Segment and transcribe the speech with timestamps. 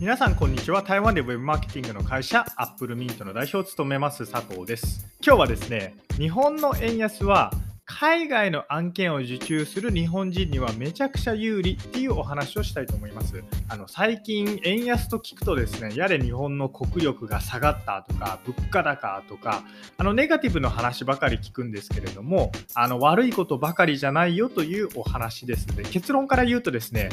[0.00, 0.82] 皆さんこんにちは。
[0.82, 5.06] 台湾でウェブマーケティングの会社アップルミントの代表を務めます佐藤です。
[5.22, 7.52] 今日はですね日本の円安は
[7.84, 13.44] 海外の案件を受注する日本人にはめちゃくちゃ有利っていうお話をしたいと思います。
[13.68, 19.64] あの最近円安と聞くとですねやれ日本の国力が下がったとか物価高とか
[19.98, 27.10] あのネガティブの話ばかり聞くんですけれどもあの悪いことばかりじゃないよというお話ですので結論から言うとですね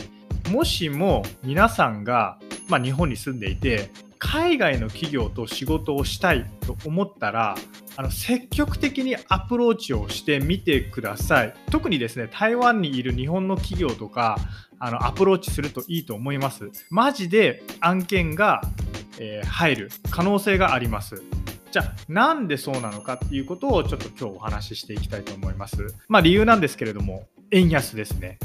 [0.51, 2.39] もしも皆さんが
[2.69, 3.89] まあ、日本に住んでいて
[4.19, 7.55] 海外の企業と仕事をしたいと思ったら
[7.95, 11.53] あの積極的にアプローチをしてみてください。
[11.71, 14.37] 特にですね台湾にいる日本の企業とか
[14.79, 16.69] あのアプローチするといいと思います。
[16.89, 18.61] マジで案件が、
[19.19, 21.23] えー、入る可能性があります。
[21.71, 25.95] じゃあなんでそうなのかっていうことをちょっと今日お話ししていきたいと思います。
[26.07, 28.37] まあ理由なんですけれども円安ですね。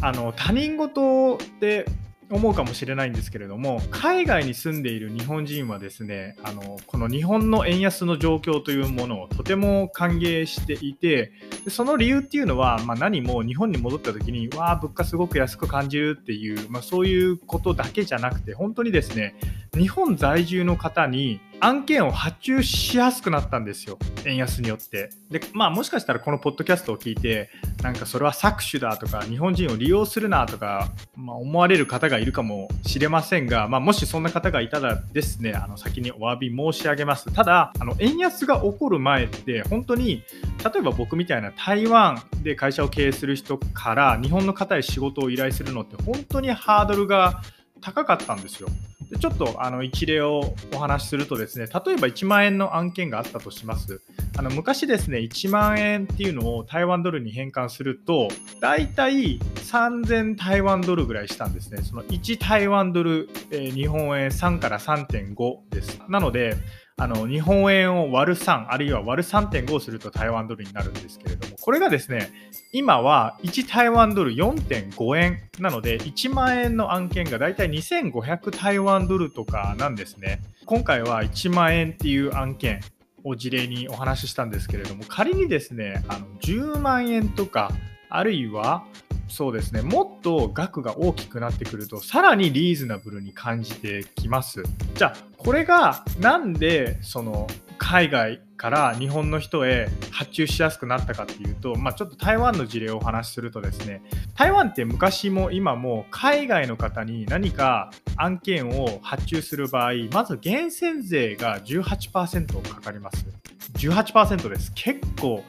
[0.00, 1.86] あの他人事で
[2.30, 11.32] 思うかもしれないんですけれども海外に住んでいる日本人はですねあのこの日本の円安の状況というものをとても歓迎していて
[11.68, 19.36] その理由っていうのは、まあ、何も日本に戻った時にわあ物価すごく安く感じるっていう、まあ、そういうことだけじゃなくて本当にですね
[19.74, 23.98] 日本在住の方に案件を発注しやすくなったんですよ。
[24.26, 27.50] 円安によってでまあもしかしたらこのポッドキャストを聞いて
[27.82, 40.22] なんかそれは搾取だとか日本人を利用するなとか、まあ、思われる方がいるかもしれませんが、まあ、もしそんな方がいたらですねあの先にお詫び申し上げますただあの円安が起こる前って本当に
[40.64, 47.42] 例えば僕みたいな台湾で会社を経営する人から日本の方へ仕事を依頼するのって本当にハードルが
[47.80, 48.68] 高かったんですよ。
[49.10, 54.00] でちょっとあの一例をお話しするとですね、例えば1万円の案件があったとします。
[54.38, 58.28] あの昔ですね、1万円っていうのを台湾ドルに変換すると、
[58.60, 61.82] だいたい3000台湾ドルぐらいしたんですね。
[61.82, 66.02] その1台湾ドル、えー、日本円3から3.5です。
[66.08, 66.54] なので、
[66.98, 72.30] あの日本円を割る3あるいは割る3.5をすると台湾ドルになるんですけれどもこれがですね
[72.72, 82.80] 今は1台湾ドル4.5円なので1万円の案件がだいたい2500台湾ドルとかなんですね今回は1万円っていう案件
[83.26, 87.72] を事例にお話ししたんですけれども仮にですねあの10万円とか
[88.08, 88.86] あるいは
[89.28, 94.62] そうですねもっと額が大きくなってくるとさらにリーズナブルに感じてきます。
[94.94, 97.48] じゃあこれがなんでその
[97.78, 104.02] 海外から日本の人へ発注しやすくなったかっていうと、まあ、ちょっと台湾の事例をお話しするとですね
[104.34, 113.26] 台湾って昔も今も海外の方に何か案件を発注する場合まず源泉税が18%かかります
[113.74, 115.42] 18%です結構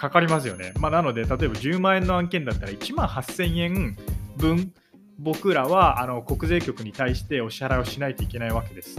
[0.00, 0.72] かかりますよね。
[0.78, 3.98] まあ、なので、例えば10万円の案件だったら1万8000円
[4.38, 4.72] 分、
[5.18, 8.96] 僕らはあの国税局に対してお支払いをしないといけないわけです。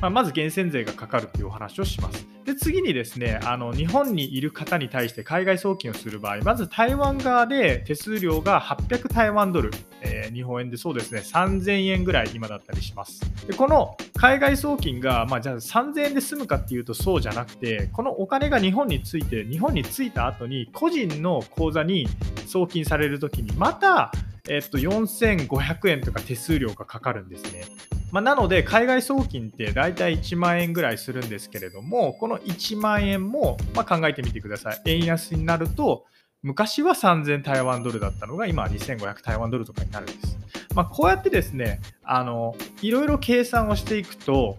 [0.00, 2.26] まあ、まず源泉税がかかるというお話をします。
[2.48, 9.70] で次にですねあの日本にいる方に対して海外送金をする場合まず台湾側で手数料が800台湾ドル、
[10.00, 22.08] えー、日本円でそうですね3000円ぐらい今だったりしますでこの海外送金が、まあ、じゃあ3000円で済むかっていうとそうじゃなくてこのお金が日本について日本に着いた後に個人の口座に
[22.46, 24.10] 送金されるときにまた
[24.50, 27.64] えっと、4500円とか手数料がかかるんですね。
[28.10, 34.80] まあ、なので、海外送金って大体1万円ぐらいするんですけれども、この1万円もま考えてみてください。
[34.86, 36.06] 円安になると、
[36.42, 40.38] 昔は3000台湾ドルだったのが今は2500台湾ドルとかになるんです。
[40.74, 44.58] まあ、こうやってですね、あの、いろいろ計算をしていくと、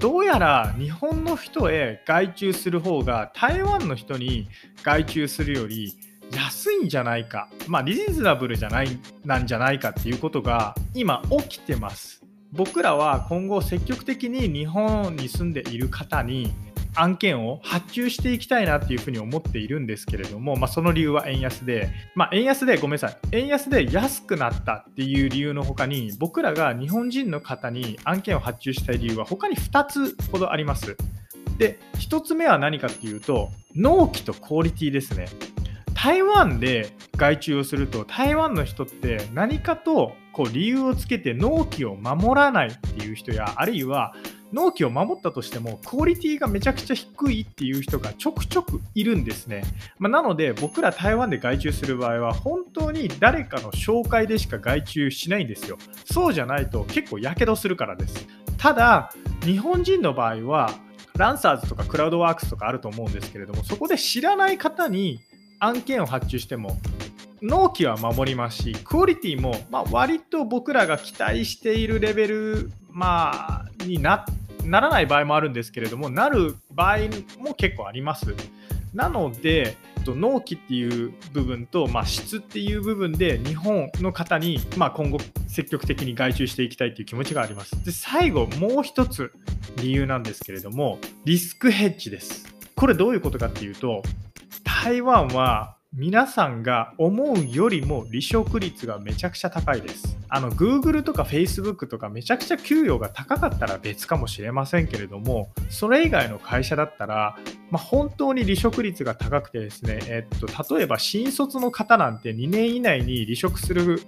[0.00, 4.48] どうやら日本の人へ外注する方が台湾の人に
[4.82, 5.94] 外注するより
[6.32, 12.25] 安いんじゃないか、まあ、リーズナブルじゃないなんじゃないかっていうことが今起きてます。
[12.52, 16.52] 僕らは今後積極的に日本に住んでいる方に
[16.96, 23.18] 案件を発注していきたいなっていうふうに思っているんですけれども、まあ、その理由は円安で、まあ、円安でごめんなさい。
[23.32, 30.96] 円安で安くなったっていう理由の他に僕らが日本人の方に案件を発注したい理由は他に2つほどあります。
[31.58, 35.26] で1つ目は何かっていうと納期とクオリティですね。
[35.94, 44.14] 台湾で外注をすると台湾の人って何かとこう理由をつけて納期を守らないっていう人やあるいは
[44.52, 49.62] 納期を守ったとしてもクオリティがめちゃくちゃ低いっていう人がちょくちょくいるんですね、
[49.98, 55.78] まあ、なので僕ら台湾で外注する場合は本当に誰かの紹介でしか外注しないんですよ。
[56.04, 58.26] そうじゃないと結構やけどするからです。
[58.58, 60.70] ただ日本人の場合は
[61.16, 65.20] ランサーズとかクラウドワークスとかあると思うんですけれどもそこで知らない方に
[65.60, 66.78] 案件を発注しても
[67.46, 74.24] 納期は守りますしクオリティもま割と僕らが期待しているレベルまあ、にな
[74.64, 76.98] ならない場合もあるんですけれども、なる場合
[77.38, 78.34] も結構あります。
[78.94, 79.76] なので、
[80.06, 87.84] 納期っていう部分と、まあ、質っていう部分で日本の方に、まあ、今後積極的に外注していきたいという気持ちがあります。
[87.84, 89.32] で最後もう一つ
[89.78, 92.46] 理由なんですけれどもリスクヘッジです。
[92.76, 94.02] これどういうことかっていうと
[94.62, 100.18] 台湾は皆さんが思うよりも離職率がめちゃくちゃ高いです。
[100.28, 107.38] あの Google とか Facebook とかめちゃくちゃ給与が高かったら別かもしれませんけれども、それ以外の会社だったら、
[107.70, 114.02] まあ、本当に離職率が高くてですね、えっと、例えば新卒の方なんて2年以内に離職する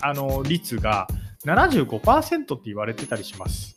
[0.00, 1.06] あの率が
[1.44, 3.76] 75%って言われてたりします。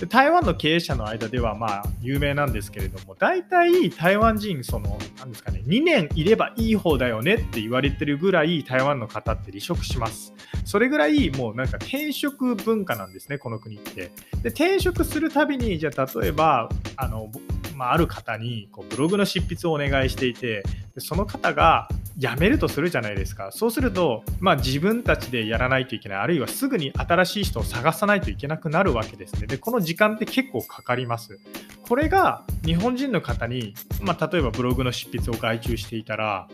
[0.00, 10.34] で台湾の経営者の間ではまあ有名なんですけれども大体台湾人その何ですかね2年いればいい方だよねって言われてるぐらい台湾の方って離職します。
[10.64, 14.10] それぐらいもうなんか転職文化なんですねこの国って。
[14.42, 17.30] で転職するたびにじゃあ例えばあの
[17.76, 20.62] まあ、ある方にこうブログの執筆をお願いしていて
[20.96, 23.50] その方が辞めるとするじゃないですか。
[23.52, 26.18] そうすると、まあ、自分たちでやらないといけない。
[26.18, 29.46] あるいはすぐに新しい人を探さないといけなくなるわけですね。
[29.46, 31.38] でこの時間って結構かかります。
[31.82, 36.48] これが日本人の方に、まあ、例えばブログの執筆を外注していたら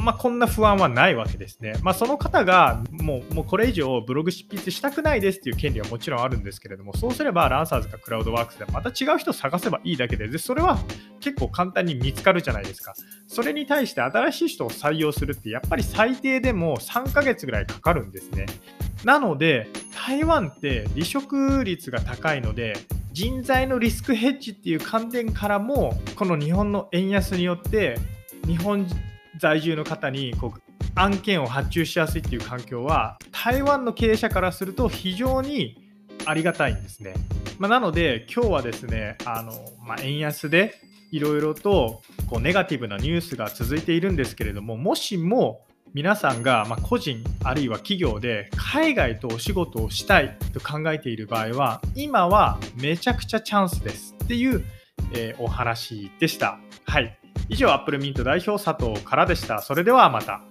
[0.00, 1.74] まあ、こんな不安はないわけですね。
[1.82, 10.78] まあ、その方がもうもうこれ以上ブログ執筆したくないですっていう権利はもちろんあるんですけれども、そうすればランサーズかクラウドワークスでまた違う人を探せばいいだけで、でそれは
[11.20, 12.94] 結構簡単に見つかるじゃないですか。
[13.26, 18.46] それに対して新しい人を採用するってやっぱり最低でも3ヶ月ぐらいかかるんですね。
[19.04, 19.68] なので、
[20.06, 22.76] 台湾って離職率が高いので、
[23.12, 27.98] 人材のリスクヘッジっていう観点からも、この日本の円安によって、
[28.46, 28.86] 日本
[29.38, 30.62] 在住の方にこう
[30.94, 35.88] 案件を発注しやすいっていう環境は台湾の経営者からすると非常に
[36.24, 37.14] ありがたいんですね。
[37.58, 39.52] まあ、なので今日はですねあの、
[39.84, 40.74] まあ、円安で
[41.10, 45.64] いろいろとこうネガティブなニュースが続いているんですけれどももしも
[45.94, 54.64] 皆さんが、まあ個人あるいは企業で海外とお仕事をしたいと考えている場合は今はめちゃくちゃチャンスですっていう、
[55.12, 56.58] えー、お話でした。
[56.84, 57.17] はい
[57.50, 59.62] 以上、アップルミント代表佐藤からでした。
[59.62, 60.42] それではまた。